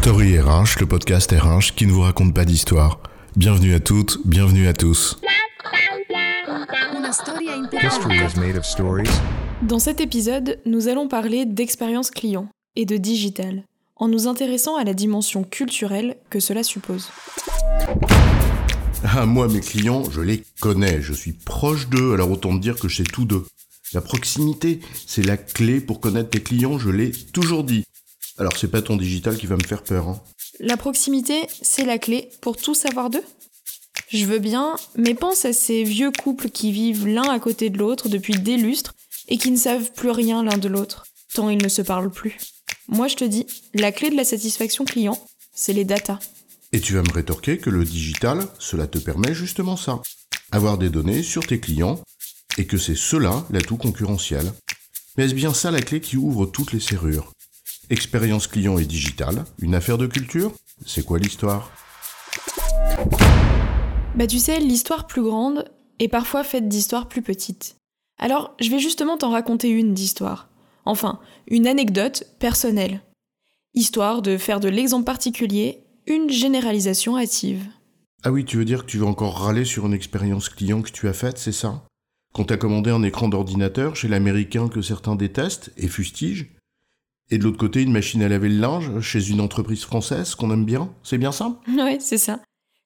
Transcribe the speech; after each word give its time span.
Story 0.00 0.38
RH, 0.38 0.78
le 0.78 0.86
podcast 0.86 1.32
RH 1.32 1.74
qui 1.74 1.84
ne 1.84 1.90
vous 1.90 2.02
raconte 2.02 2.32
pas 2.32 2.44
d'histoire. 2.44 3.00
Bienvenue 3.34 3.74
à 3.74 3.80
toutes, 3.80 4.20
bienvenue 4.24 4.68
à 4.68 4.72
tous. 4.72 5.18
History 7.82 8.16
is 8.16 8.38
made 8.38 8.56
of 8.56 8.64
stories. 8.64 9.10
Dans 9.62 9.80
cet 9.80 10.00
épisode, 10.00 10.60
nous 10.66 10.86
allons 10.86 11.08
parler 11.08 11.46
d'expérience 11.46 12.12
client 12.12 12.48
et 12.76 12.86
de 12.86 12.96
digital, 12.96 13.64
en 13.96 14.06
nous 14.06 14.28
intéressant 14.28 14.76
à 14.76 14.84
la 14.84 14.94
dimension 14.94 15.42
culturelle 15.42 16.16
que 16.30 16.38
cela 16.38 16.62
suppose. 16.62 17.10
Ah, 19.02 19.26
moi, 19.26 19.48
mes 19.48 19.60
clients, 19.60 20.04
je 20.10 20.20
les 20.20 20.44
connais, 20.60 21.02
je 21.02 21.12
suis 21.12 21.32
proche 21.32 21.88
d'eux, 21.88 22.14
alors 22.14 22.30
autant 22.30 22.54
dire 22.54 22.76
que 22.76 22.88
je 22.88 22.98
sais 22.98 23.02
tout 23.02 23.24
d'eux. 23.24 23.46
La 23.92 24.00
proximité, 24.00 24.78
c'est 25.06 25.24
la 25.24 25.36
clé 25.36 25.80
pour 25.80 25.98
connaître 25.98 26.30
tes 26.30 26.42
clients, 26.42 26.78
je 26.78 26.90
l'ai 26.90 27.10
toujours 27.10 27.64
dit. 27.64 27.84
Alors 28.38 28.56
c'est 28.56 28.68
pas 28.68 28.82
ton 28.82 28.96
digital 28.96 29.36
qui 29.36 29.46
va 29.46 29.56
me 29.56 29.66
faire 29.66 29.82
peur, 29.82 30.08
hein. 30.08 30.22
La 30.60 30.76
proximité, 30.76 31.46
c'est 31.62 31.84
la 31.84 31.98
clé 31.98 32.30
pour 32.40 32.56
tout 32.56 32.74
savoir 32.74 33.10
d'eux 33.10 33.22
Je 34.08 34.24
veux 34.26 34.38
bien, 34.38 34.76
mais 34.96 35.14
pense 35.14 35.44
à 35.44 35.52
ces 35.52 35.84
vieux 35.84 36.10
couples 36.10 36.50
qui 36.50 36.72
vivent 36.72 37.06
l'un 37.06 37.28
à 37.28 37.38
côté 37.38 37.70
de 37.70 37.78
l'autre 37.78 38.08
depuis 38.08 38.34
des 38.34 38.56
lustres 38.56 38.94
et 39.28 39.38
qui 39.38 39.50
ne 39.50 39.56
savent 39.56 39.92
plus 39.92 40.10
rien 40.10 40.42
l'un 40.42 40.58
de 40.58 40.68
l'autre, 40.68 41.04
tant 41.34 41.48
ils 41.50 41.62
ne 41.62 41.68
se 41.68 41.82
parlent 41.82 42.10
plus. 42.10 42.36
Moi 42.88 43.08
je 43.08 43.16
te 43.16 43.24
dis, 43.24 43.46
la 43.74 43.92
clé 43.92 44.10
de 44.10 44.16
la 44.16 44.24
satisfaction 44.24 44.84
client, 44.84 45.20
c'est 45.54 45.72
les 45.72 45.84
datas. 45.84 46.18
Et 46.72 46.80
tu 46.80 46.94
vas 46.94 47.02
me 47.02 47.12
rétorquer 47.12 47.58
que 47.58 47.70
le 47.70 47.84
digital, 47.84 48.46
cela 48.58 48.86
te 48.86 48.98
permet 48.98 49.34
justement 49.34 49.76
ça. 49.76 50.00
Avoir 50.50 50.78
des 50.78 50.90
données 50.90 51.22
sur 51.22 51.46
tes 51.46 51.60
clients, 51.60 52.00
et 52.58 52.66
que 52.66 52.76
c'est 52.76 52.96
cela 52.96 53.46
l'atout 53.50 53.76
concurrentiel. 53.76 54.52
Mais 55.16 55.24
est-ce 55.24 55.34
bien 55.34 55.54
ça 55.54 55.70
la 55.70 55.80
clé 55.80 56.00
qui 56.00 56.16
ouvre 56.16 56.46
toutes 56.46 56.72
les 56.72 56.80
serrures? 56.80 57.32
Expérience 57.90 58.46
client 58.48 58.76
et 58.76 58.84
digital, 58.84 59.46
une 59.60 59.74
affaire 59.74 59.96
de 59.96 60.06
culture 60.06 60.52
C'est 60.84 61.06
quoi 61.06 61.18
l'histoire? 61.18 61.72
Bah 64.14 64.26
tu 64.26 64.38
sais, 64.38 64.60
l'histoire 64.60 65.06
plus 65.06 65.22
grande 65.22 65.64
est 65.98 66.08
parfois 66.08 66.44
faite 66.44 66.68
d'histoires 66.68 67.08
plus 67.08 67.22
petites. 67.22 67.76
Alors, 68.18 68.54
je 68.60 68.68
vais 68.68 68.78
justement 68.78 69.16
t'en 69.16 69.30
raconter 69.30 69.70
une 69.70 69.94
d'histoire. 69.94 70.50
Enfin, 70.84 71.18
une 71.46 71.66
anecdote 71.66 72.24
personnelle. 72.38 73.00
Histoire 73.72 74.20
de 74.20 74.36
faire 74.36 74.60
de 74.60 74.68
l'exemple 74.68 75.06
particulier 75.06 75.84
une 76.06 76.28
généralisation 76.28 77.16
hâtive. 77.16 77.64
Ah 78.22 78.32
oui, 78.32 78.44
tu 78.44 78.58
veux 78.58 78.66
dire 78.66 78.84
que 78.84 78.90
tu 78.90 78.98
veux 78.98 79.06
encore 79.06 79.40
râler 79.40 79.64
sur 79.64 79.86
une 79.86 79.94
expérience 79.94 80.50
client 80.50 80.82
que 80.82 80.90
tu 80.90 81.08
as 81.08 81.14
faite, 81.14 81.38
c'est 81.38 81.52
ça? 81.52 81.86
Qu'on 82.34 82.44
t'a 82.44 82.58
commandé 82.58 82.90
un 82.90 83.02
écran 83.02 83.28
d'ordinateur 83.28 83.96
chez 83.96 84.08
l'américain 84.08 84.68
que 84.68 84.82
certains 84.82 85.14
détestent 85.14 85.72
et 85.78 85.88
fustigent 85.88 86.48
Et 87.30 87.38
de 87.38 87.44
l'autre 87.44 87.58
côté, 87.58 87.82
une 87.82 87.92
machine 87.92 88.22
à 88.22 88.28
laver 88.28 88.48
le 88.48 88.58
linge 88.58 89.00
chez 89.00 89.30
une 89.30 89.40
entreprise 89.40 89.84
française 89.84 90.34
qu'on 90.34 90.50
aime 90.52 90.64
bien 90.64 90.90
C'est 91.02 91.18
bien 91.18 91.32
ça? 91.32 91.60
Ouais, 91.68 91.98
c'est 92.00 92.18
ça. 92.18 92.40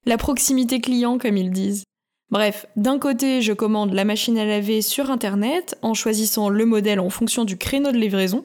La 0.05 0.17
proximité 0.17 0.81
client, 0.81 1.17
comme 1.17 1.37
ils 1.37 1.51
disent. 1.51 1.83
Bref, 2.29 2.65
d'un 2.75 2.99
côté, 2.99 3.41
je 3.41 3.53
commande 3.53 3.93
la 3.93 4.05
machine 4.05 4.37
à 4.37 4.45
laver 4.45 4.81
sur 4.81 5.11
Internet 5.11 5.77
en 5.81 5.93
choisissant 5.93 6.49
le 6.49 6.65
modèle 6.65 6.99
en 6.99 7.09
fonction 7.09 7.45
du 7.45 7.57
créneau 7.57 7.91
de 7.91 7.97
livraison. 7.97 8.43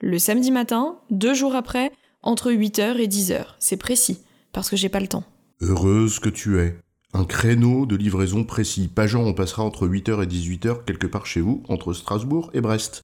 Le 0.00 0.18
samedi 0.18 0.50
matin, 0.50 0.96
deux 1.10 1.32
jours 1.32 1.54
après, 1.54 1.92
entre 2.22 2.50
8h 2.52 2.98
et 2.98 3.06
10h. 3.06 3.44
C'est 3.58 3.76
précis, 3.76 4.18
parce 4.52 4.68
que 4.68 4.76
j'ai 4.76 4.88
pas 4.88 5.00
le 5.00 5.08
temps. 5.08 5.24
Heureuse 5.60 6.18
que 6.18 6.28
tu 6.28 6.58
es. 6.58 6.76
Un 7.12 7.24
créneau 7.24 7.86
de 7.86 7.96
livraison 7.96 8.44
précis. 8.44 8.88
Pas 8.88 9.06
genre 9.06 9.26
on 9.26 9.34
passera 9.34 9.62
entre 9.62 9.86
8h 9.86 10.22
et 10.22 10.26
18h 10.26 10.84
quelque 10.84 11.06
part 11.06 11.26
chez 11.26 11.40
vous, 11.40 11.62
entre 11.68 11.92
Strasbourg 11.92 12.50
et 12.52 12.60
Brest. 12.60 13.02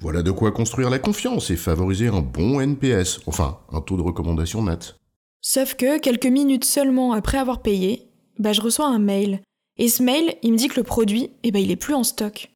Voilà 0.00 0.22
de 0.22 0.30
quoi 0.30 0.52
construire 0.52 0.90
la 0.90 0.98
confiance 0.98 1.50
et 1.50 1.56
favoriser 1.56 2.08
un 2.08 2.20
bon 2.20 2.60
NPS, 2.60 3.20
enfin 3.26 3.60
un 3.72 3.80
taux 3.80 3.96
de 3.96 4.02
recommandation 4.02 4.62
net. 4.62 4.96
Sauf 5.40 5.74
que 5.74 5.98
quelques 5.98 6.26
minutes 6.26 6.64
seulement 6.64 7.12
après 7.12 7.38
avoir 7.38 7.62
payé, 7.62 8.10
bah 8.38 8.52
je 8.52 8.60
reçois 8.60 8.88
un 8.88 8.98
mail. 8.98 9.40
Et 9.78 9.88
ce 9.88 10.02
mail, 10.02 10.36
il 10.42 10.52
me 10.52 10.58
dit 10.58 10.68
que 10.68 10.76
le 10.76 10.82
produit, 10.82 11.30
eh 11.42 11.50
ben 11.50 11.62
il 11.62 11.70
est 11.70 11.76
plus 11.76 11.94
en 11.94 12.04
stock. 12.04 12.50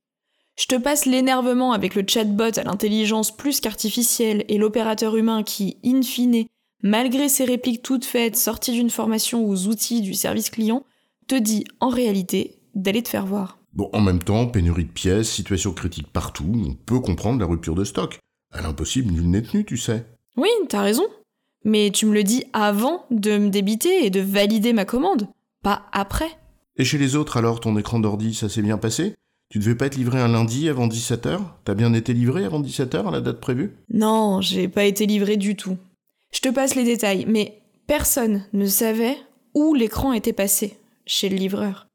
Je 0.59 0.67
te 0.67 0.75
passe 0.75 1.07
l'énervement 1.07 1.73
avec 1.73 1.95
le 1.95 2.05
chatbot 2.07 2.59
à 2.59 2.63
l'intelligence 2.65 3.35
plus 3.35 3.61
qu'artificielle 3.61 4.45
et 4.49 4.59
l'opérateur 4.59 5.17
humain 5.17 5.43
qui, 5.43 5.79
in 5.85 6.03
fine, 6.03 6.45
malgré 6.83 7.29
ses 7.31 7.45
répliques 7.45 7.83
toutes 7.83 8.05
faites 8.05 8.37
sorties 8.37 8.73
d'une 8.73 8.91
formation 8.91 9.47
aux 9.47 9.69
outils 9.69 10.03
du 10.03 10.13
service 10.13 10.51
client, 10.51 10.85
te 11.29 11.35
dit 11.35 11.65
en 11.81 11.89
réalité 11.89 12.59
d'aller 12.75 13.03
te 13.03 13.09
faire 13.09 13.25
voir. 13.25 13.60
Bon, 13.73 13.89
en 13.93 14.01
même 14.01 14.23
temps, 14.23 14.47
pénurie 14.47 14.85
de 14.85 14.91
pièces, 14.91 15.31
situation 15.31 15.73
critique 15.73 16.13
partout, 16.13 16.51
on 16.67 16.75
peut 16.75 17.01
comprendre 17.01 17.39
la 17.39 17.47
rupture 17.47 17.75
de 17.75 17.85
stock. 17.85 18.19
À 18.53 18.63
l'impossible, 18.63 19.13
nul 19.13 19.31
n'est 19.31 19.43
tenu, 19.43 19.65
tu 19.65 19.77
sais. 19.77 20.05
Oui, 20.37 20.49
t'as 20.69 20.83
raison. 20.83 21.05
Mais 21.65 21.91
tu 21.91 22.07
me 22.07 22.15
le 22.15 22.25
dis 22.25 22.45
avant 22.53 23.05
de 23.11 23.39
me 23.39 23.49
débiter 23.49 24.05
et 24.05 24.11
de 24.11 24.21
valider 24.21 24.73
ma 24.73 24.85
commande, 24.85 25.29
pas 25.63 25.83
après. 25.93 26.31
Et 26.77 26.85
chez 26.85 26.99
les 26.99 27.15
autres, 27.15 27.37
alors, 27.37 27.61
ton 27.61 27.77
écran 27.77 28.01
d'ordi, 28.01 28.35
ça 28.35 28.49
s'est 28.49 28.63
bien 28.63 28.79
passé? 28.79 29.15
Tu 29.51 29.59
devais 29.59 29.75
pas 29.75 29.87
être 29.87 29.97
livré 29.97 30.21
un 30.21 30.29
lundi 30.29 30.69
avant 30.69 30.87
17h 30.87 31.41
T'as 31.65 31.75
bien 31.75 31.93
été 31.93 32.13
livré 32.13 32.45
avant 32.45 32.63
17h 32.63 33.09
à 33.09 33.11
la 33.11 33.21
date 33.21 33.41
prévue? 33.41 33.77
Non, 33.93 34.41
j'ai 34.41 34.69
pas 34.69 34.85
été 34.85 35.07
livré 35.07 35.37
du 35.37 35.57
tout. 35.57 35.77
Je 36.33 36.41
te 36.41 36.49
passe 36.49 36.77
les 36.77 36.85
détails, 36.85 37.25
mais 37.29 37.61
personne 37.87 38.45
ne 38.53 38.67
savait 38.67 39.17
où 39.55 39.75
l'écran 39.75 40.13
était 40.13 40.33
passé 40.33 40.79
chez 41.05 41.29
le 41.29 41.37
livreur. 41.37 41.89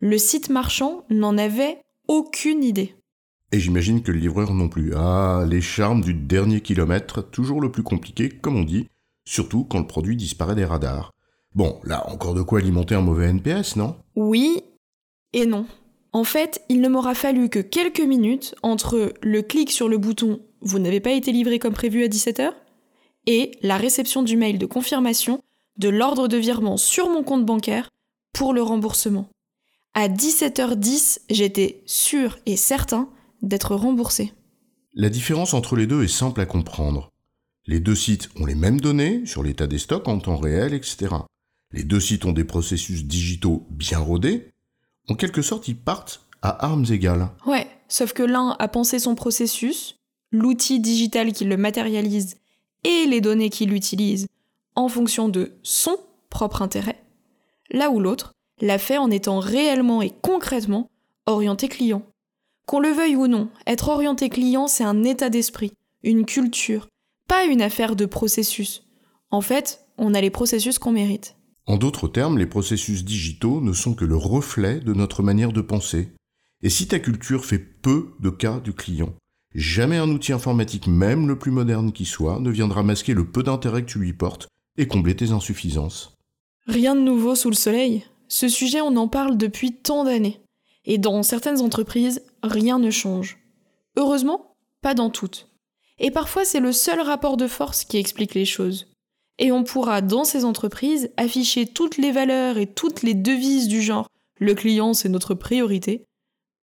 Le 0.00 0.18
site 0.18 0.50
marchand 0.50 1.04
n'en 1.08 1.38
avait 1.38 1.78
aucune 2.08 2.62
idée. 2.62 2.94
Et 3.52 3.60
j'imagine 3.60 4.02
que 4.02 4.12
le 4.12 4.18
livreur 4.18 4.52
non 4.52 4.68
plus. 4.68 4.92
Ah, 4.94 5.44
les 5.48 5.60
charmes 5.60 6.02
du 6.02 6.12
dernier 6.12 6.60
kilomètre, 6.60 7.22
toujours 7.22 7.60
le 7.60 7.70
plus 7.70 7.82
compliqué, 7.82 8.28
comme 8.28 8.56
on 8.56 8.64
dit, 8.64 8.88
surtout 9.24 9.64
quand 9.64 9.78
le 9.78 9.86
produit 9.86 10.16
disparaît 10.16 10.54
des 10.54 10.64
radars. 10.64 11.12
Bon, 11.54 11.80
là, 11.84 12.10
encore 12.10 12.34
de 12.34 12.42
quoi 12.42 12.58
alimenter 12.58 12.94
un 12.94 13.00
mauvais 13.00 13.28
NPS, 13.28 13.76
non? 13.76 13.96
Oui 14.14 14.62
et 15.32 15.46
non. 15.46 15.66
En 16.12 16.24
fait, 16.24 16.62
il 16.68 16.80
ne 16.80 16.88
m'aura 16.88 17.14
fallu 17.14 17.48
que 17.48 17.58
quelques 17.58 18.00
minutes 18.00 18.54
entre 18.62 19.14
le 19.22 19.42
clic 19.42 19.70
sur 19.70 19.88
le 19.88 19.98
bouton 19.98 20.40
Vous 20.60 20.78
n'avez 20.78 21.00
pas 21.00 21.12
été 21.12 21.32
livré 21.32 21.58
comme 21.58 21.74
prévu 21.74 22.04
à 22.04 22.08
17h 22.08 22.52
et 23.26 23.52
la 23.62 23.76
réception 23.76 24.22
du 24.22 24.36
mail 24.36 24.58
de 24.58 24.66
confirmation 24.66 25.40
de 25.78 25.88
l'ordre 25.88 26.28
de 26.28 26.36
virement 26.36 26.76
sur 26.76 27.08
mon 27.10 27.22
compte 27.22 27.44
bancaire 27.44 27.90
pour 28.32 28.52
le 28.52 28.62
remboursement. 28.62 29.28
À 29.98 30.08
17h10, 30.08 31.20
j'étais 31.30 31.82
sûr 31.86 32.38
et 32.44 32.56
certain 32.56 33.08
d'être 33.40 33.74
remboursé. 33.74 34.34
La 34.92 35.08
différence 35.08 35.54
entre 35.54 35.74
les 35.74 35.86
deux 35.86 36.04
est 36.04 36.08
simple 36.08 36.42
à 36.42 36.44
comprendre. 36.44 37.10
Les 37.64 37.80
deux 37.80 37.94
sites 37.94 38.28
ont 38.38 38.44
les 38.44 38.54
mêmes 38.54 38.78
données 38.78 39.24
sur 39.24 39.42
l'état 39.42 39.66
des 39.66 39.78
stocks 39.78 40.06
en 40.06 40.18
temps 40.18 40.36
réel, 40.36 40.74
etc. 40.74 41.14
Les 41.72 41.82
deux 41.82 41.98
sites 41.98 42.26
ont 42.26 42.32
des 42.32 42.44
processus 42.44 43.06
digitaux 43.06 43.66
bien 43.70 43.98
rodés. 43.98 44.50
En 45.08 45.14
quelque 45.14 45.40
sorte, 45.40 45.66
ils 45.66 45.78
partent 45.78 46.26
à 46.42 46.66
armes 46.66 46.84
égales. 46.90 47.30
Ouais, 47.46 47.66
sauf 47.88 48.12
que 48.12 48.22
l'un 48.22 48.54
a 48.58 48.68
pensé 48.68 48.98
son 48.98 49.14
processus, 49.14 49.96
l'outil 50.30 50.78
digital 50.78 51.32
qui 51.32 51.46
le 51.46 51.56
matérialise 51.56 52.36
et 52.84 53.06
les 53.06 53.22
données 53.22 53.48
qu'il 53.48 53.72
utilise 53.72 54.26
en 54.74 54.88
fonction 54.88 55.30
de 55.30 55.52
son 55.62 55.96
propre 56.28 56.60
intérêt, 56.60 57.02
là 57.70 57.88
où 57.88 57.98
l'autre 57.98 58.34
l'a 58.60 58.78
fait 58.78 58.98
en 58.98 59.10
étant 59.10 59.38
réellement 59.38 60.02
et 60.02 60.12
concrètement 60.22 60.88
orienté 61.26 61.68
client. 61.68 62.02
Qu'on 62.66 62.80
le 62.80 62.88
veuille 62.88 63.16
ou 63.16 63.26
non, 63.26 63.48
être 63.66 63.88
orienté 63.88 64.28
client, 64.28 64.66
c'est 64.66 64.84
un 64.84 65.04
état 65.04 65.30
d'esprit, 65.30 65.72
une 66.02 66.24
culture, 66.24 66.88
pas 67.28 67.44
une 67.44 67.62
affaire 67.62 67.96
de 67.96 68.06
processus. 68.06 68.84
En 69.30 69.40
fait, 69.40 69.86
on 69.98 70.14
a 70.14 70.20
les 70.20 70.30
processus 70.30 70.78
qu'on 70.78 70.92
mérite. 70.92 71.36
En 71.66 71.76
d'autres 71.76 72.08
termes, 72.08 72.38
les 72.38 72.46
processus 72.46 73.04
digitaux 73.04 73.60
ne 73.60 73.72
sont 73.72 73.94
que 73.94 74.04
le 74.04 74.16
reflet 74.16 74.80
de 74.80 74.94
notre 74.94 75.22
manière 75.22 75.52
de 75.52 75.60
penser. 75.60 76.12
Et 76.62 76.70
si 76.70 76.86
ta 76.86 76.98
culture 76.98 77.44
fait 77.44 77.58
peu 77.58 78.14
de 78.20 78.30
cas 78.30 78.60
du 78.60 78.72
client, 78.72 79.14
jamais 79.54 79.96
un 79.96 80.10
outil 80.10 80.32
informatique, 80.32 80.86
même 80.86 81.26
le 81.26 81.38
plus 81.38 81.50
moderne 81.50 81.92
qui 81.92 82.04
soit, 82.04 82.38
ne 82.40 82.50
viendra 82.50 82.82
masquer 82.82 83.14
le 83.14 83.28
peu 83.28 83.42
d'intérêt 83.42 83.82
que 83.82 83.90
tu 83.90 83.98
lui 83.98 84.12
portes 84.12 84.48
et 84.76 84.86
combler 84.86 85.16
tes 85.16 85.32
insuffisances. 85.32 86.14
Rien 86.66 86.94
de 86.94 87.00
nouveau 87.00 87.34
sous 87.34 87.50
le 87.50 87.56
soleil. 87.56 88.04
Ce 88.28 88.48
sujet, 88.48 88.80
on 88.80 88.96
en 88.96 89.08
parle 89.08 89.36
depuis 89.36 89.72
tant 89.72 90.04
d'années. 90.04 90.40
Et 90.84 90.98
dans 90.98 91.22
certaines 91.22 91.60
entreprises, 91.60 92.22
rien 92.42 92.78
ne 92.78 92.90
change. 92.90 93.38
Heureusement, 93.96 94.54
pas 94.82 94.94
dans 94.94 95.10
toutes. 95.10 95.48
Et 95.98 96.10
parfois, 96.10 96.44
c'est 96.44 96.60
le 96.60 96.72
seul 96.72 97.00
rapport 97.00 97.36
de 97.36 97.46
force 97.46 97.84
qui 97.84 97.96
explique 97.96 98.34
les 98.34 98.44
choses. 98.44 98.86
Et 99.38 99.52
on 99.52 99.64
pourra, 99.64 100.00
dans 100.00 100.24
ces 100.24 100.44
entreprises, 100.44 101.10
afficher 101.16 101.66
toutes 101.66 101.98
les 101.98 102.12
valeurs 102.12 102.58
et 102.58 102.66
toutes 102.66 103.02
les 103.02 103.14
devises 103.14 103.68
du 103.68 103.82
genre 103.82 104.08
le 104.38 104.54
client, 104.54 104.92
c'est 104.92 105.08
notre 105.08 105.34
priorité. 105.34 106.04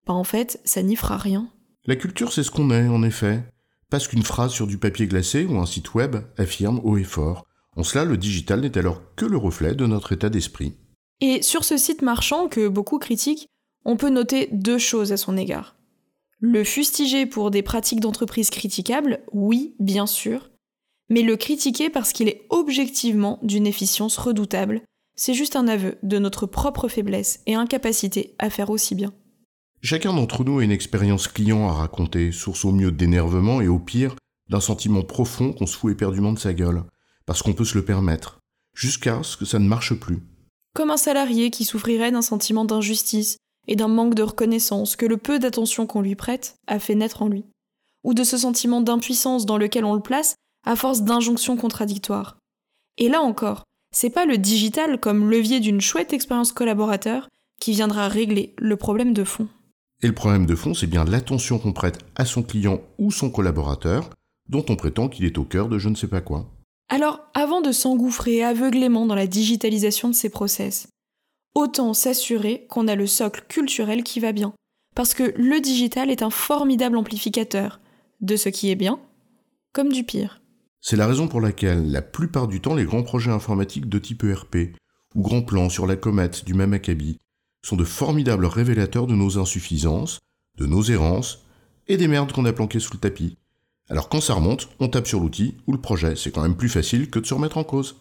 Bah 0.05 0.13
en 0.13 0.23
fait, 0.23 0.61
ça 0.63 0.83
n'y 0.83 0.95
fera 0.95 1.17
rien. 1.17 1.49
La 1.85 1.95
culture, 1.95 2.31
c'est 2.31 2.43
ce 2.43 2.51
qu'on 2.51 2.69
est, 2.69 2.87
en 2.87 3.01
effet. 3.01 3.43
Parce 3.89 4.07
qu'une 4.07 4.23
phrase 4.23 4.51
sur 4.51 4.67
du 4.67 4.77
papier 4.77 5.07
glacé 5.07 5.45
ou 5.45 5.57
un 5.57 5.65
site 5.65 5.95
web 5.95 6.17
affirme 6.37 6.79
haut 6.83 6.97
et 6.97 7.03
fort. 7.03 7.45
En 7.75 7.83
cela, 7.83 8.05
le 8.05 8.17
digital 8.17 8.61
n'est 8.61 8.77
alors 8.77 9.01
que 9.15 9.25
le 9.25 9.37
reflet 9.37 9.73
de 9.73 9.87
notre 9.87 10.11
état 10.11 10.29
d'esprit. 10.29 10.75
Et 11.25 11.41
sur 11.41 11.63
ce 11.63 11.77
site 11.77 12.01
marchand 12.01 12.49
que 12.49 12.67
beaucoup 12.67 12.99
critiquent, 12.99 13.47
on 13.85 13.95
peut 13.95 14.09
noter 14.09 14.49
deux 14.51 14.77
choses 14.77 15.13
à 15.13 15.17
son 15.17 15.37
égard. 15.37 15.77
Le 16.41 16.65
fustiger 16.65 17.25
pour 17.25 17.49
des 17.49 17.61
pratiques 17.61 18.01
d'entreprise 18.01 18.49
critiquables, 18.49 19.21
oui, 19.31 19.73
bien 19.79 20.05
sûr, 20.05 20.51
mais 21.09 21.21
le 21.21 21.37
critiquer 21.37 21.89
parce 21.89 22.11
qu'il 22.11 22.27
est 22.27 22.45
objectivement 22.49 23.39
d'une 23.41 23.67
efficience 23.67 24.17
redoutable, 24.17 24.81
c'est 25.15 25.33
juste 25.33 25.55
un 25.55 25.69
aveu 25.69 25.97
de 26.03 26.19
notre 26.19 26.45
propre 26.45 26.89
faiblesse 26.89 27.39
et 27.45 27.55
incapacité 27.55 28.35
à 28.37 28.49
faire 28.49 28.69
aussi 28.69 28.93
bien. 28.93 29.13
Chacun 29.81 30.11
d'entre 30.11 30.43
nous 30.43 30.59
a 30.59 30.63
une 30.65 30.71
expérience 30.71 31.29
client 31.29 31.69
à 31.69 31.71
raconter, 31.71 32.33
source 32.33 32.65
au 32.65 32.73
mieux 32.73 32.91
d'énervement 32.91 33.61
et 33.61 33.69
au 33.69 33.79
pire 33.79 34.17
d'un 34.49 34.59
sentiment 34.59 35.03
profond 35.03 35.53
qu'on 35.53 35.67
se 35.67 35.77
fout 35.77 35.93
éperdument 35.93 36.33
de 36.33 36.39
sa 36.39 36.53
gueule, 36.53 36.83
parce 37.25 37.41
qu'on 37.41 37.53
peut 37.53 37.63
se 37.63 37.77
le 37.77 37.85
permettre, 37.85 38.39
jusqu'à 38.75 39.23
ce 39.23 39.37
que 39.37 39.45
ça 39.45 39.59
ne 39.59 39.69
marche 39.69 39.93
plus. 39.93 40.19
Comme 40.75 40.89
un 40.89 40.97
salarié 40.97 41.51
qui 41.51 41.65
souffrirait 41.65 42.11
d'un 42.11 42.23
sentiment 42.23 42.65
d'injustice 42.65 43.37
et 43.67 43.75
d'un 43.75 43.87
manque 43.87 44.15
de 44.15 44.23
reconnaissance 44.23 44.95
que 44.95 45.05
le 45.05 45.17
peu 45.17 45.37
d'attention 45.37 45.85
qu'on 45.85 46.01
lui 46.01 46.15
prête 46.15 46.55
a 46.67 46.79
fait 46.79 46.95
naître 46.95 47.21
en 47.21 47.27
lui, 47.27 47.45
ou 48.03 48.13
de 48.13 48.23
ce 48.23 48.37
sentiment 48.37 48.81
d'impuissance 48.81 49.45
dans 49.45 49.57
lequel 49.57 49.85
on 49.85 49.93
le 49.93 50.01
place 50.01 50.35
à 50.65 50.75
force 50.75 51.03
d'injonctions 51.03 51.57
contradictoires. 51.57 52.37
Et 52.97 53.07
là 53.07 53.21
encore, 53.21 53.63
c'est 53.93 54.09
pas 54.09 54.25
le 54.25 54.37
digital 54.39 54.99
comme 54.99 55.29
levier 55.29 55.59
d'une 55.59 55.81
chouette 55.81 56.13
expérience 56.13 56.51
collaborateur 56.51 57.29
qui 57.61 57.73
viendra 57.73 58.07
régler 58.07 58.53
le 58.57 58.75
problème 58.75 59.13
de 59.13 59.23
fond. 59.23 59.47
Et 60.01 60.07
le 60.07 60.13
problème 60.13 60.45
de 60.45 60.55
fond, 60.55 60.73
c'est 60.73 60.87
bien 60.87 61.05
l'attention 61.05 61.59
qu'on 61.59 61.71
prête 61.71 61.99
à 62.15 62.25
son 62.25 62.43
client 62.43 62.81
ou 62.97 63.11
son 63.11 63.29
collaborateur, 63.29 64.09
dont 64.49 64.65
on 64.69 64.75
prétend 64.75 65.07
qu'il 65.07 65.25
est 65.25 65.37
au 65.37 65.43
cœur 65.43 65.69
de 65.69 65.77
je 65.77 65.89
ne 65.89 65.95
sais 65.95 66.07
pas 66.07 66.19
quoi. 66.19 66.49
Alors, 66.89 67.21
avant 67.33 67.61
de 67.61 67.71
s'engouffrer 67.71 68.43
aveuglément 68.43 69.05
dans 69.05 69.15
la 69.15 69.27
digitalisation 69.27 70.09
de 70.09 70.13
ces 70.13 70.29
process, 70.29 70.87
autant 71.55 71.93
s'assurer 71.93 72.65
qu'on 72.69 72.87
a 72.87 72.95
le 72.95 73.07
socle 73.07 73.45
culturel 73.47 74.03
qui 74.03 74.19
va 74.19 74.31
bien. 74.31 74.53
Parce 74.95 75.13
que 75.13 75.33
le 75.35 75.59
digital 75.59 76.11
est 76.11 76.21
un 76.21 76.29
formidable 76.29 76.97
amplificateur 76.97 77.79
de 78.21 78.35
ce 78.35 78.49
qui 78.49 78.69
est 78.69 78.75
bien 78.75 78.99
comme 79.73 79.91
du 79.91 80.03
pire. 80.03 80.41
C'est 80.81 80.97
la 80.97 81.07
raison 81.07 81.27
pour 81.27 81.41
laquelle, 81.41 81.91
la 81.91 82.01
plupart 82.01 82.47
du 82.47 82.61
temps, 82.61 82.75
les 82.75 82.85
grands 82.85 83.03
projets 83.03 83.31
informatiques 83.31 83.89
de 83.89 83.99
type 83.99 84.23
ERP 84.23 84.75
ou 85.15 85.21
grands 85.21 85.41
plans 85.41 85.69
sur 85.69 85.87
la 85.87 85.95
comète 85.95 86.45
du 86.45 86.53
même 86.53 86.73
acabit 86.73 87.17
sont 87.65 87.77
de 87.77 87.85
formidables 87.85 88.45
révélateurs 88.45 89.07
de 89.07 89.15
nos 89.15 89.39
insuffisances, 89.39 90.19
de 90.57 90.65
nos 90.65 90.83
errances 90.83 91.45
et 91.87 91.97
des 91.97 92.07
merdes 92.07 92.33
qu'on 92.33 92.45
a 92.45 92.53
planquées 92.53 92.79
sous 92.79 92.93
le 92.93 92.99
tapis. 92.99 93.37
Alors 93.93 94.09
quand 94.09 94.21
ça 94.21 94.33
remonte, 94.33 94.69
on 94.79 94.87
tape 94.87 95.05
sur 95.05 95.19
l'outil 95.19 95.53
ou 95.67 95.71
le 95.71 95.77
projet, 95.79 96.15
c'est 96.15 96.31
quand 96.31 96.41
même 96.41 96.55
plus 96.55 96.67
facile 96.67 97.11
que 97.11 97.19
de 97.19 97.27
se 97.27 97.33
remettre 97.35 97.59
en 97.59 97.63
cause. 97.63 97.95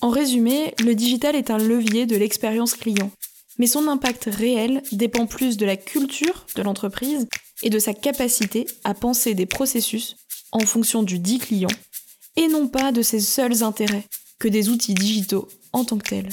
En 0.00 0.08
résumé, 0.08 0.72
le 0.82 0.94
digital 0.94 1.36
est 1.36 1.50
un 1.50 1.58
levier 1.58 2.06
de 2.06 2.16
l'expérience 2.16 2.72
client, 2.72 3.10
mais 3.58 3.66
son 3.66 3.88
impact 3.88 4.30
réel 4.32 4.82
dépend 4.90 5.26
plus 5.26 5.58
de 5.58 5.66
la 5.66 5.76
culture 5.76 6.46
de 6.56 6.62
l'entreprise 6.62 7.28
et 7.62 7.68
de 7.68 7.78
sa 7.78 7.92
capacité 7.92 8.66
à 8.84 8.94
penser 8.94 9.34
des 9.34 9.44
processus 9.44 10.16
en 10.50 10.60
fonction 10.60 11.02
du 11.02 11.18
dit 11.18 11.40
client, 11.40 11.68
et 12.36 12.48
non 12.48 12.66
pas 12.66 12.90
de 12.90 13.02
ses 13.02 13.20
seuls 13.20 13.62
intérêts 13.62 14.06
que 14.38 14.48
des 14.48 14.70
outils 14.70 14.94
digitaux 14.94 15.46
en 15.74 15.84
tant 15.84 15.98
que 15.98 16.08
tels. 16.08 16.30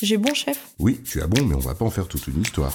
J'ai 0.00 0.16
bon, 0.16 0.32
chef? 0.32 0.70
Oui, 0.78 0.98
tu 1.04 1.20
as 1.20 1.26
bon, 1.26 1.44
mais 1.44 1.54
on 1.54 1.58
va 1.58 1.74
pas 1.74 1.84
en 1.84 1.90
faire 1.90 2.08
toute 2.08 2.26
une 2.28 2.40
histoire. 2.40 2.74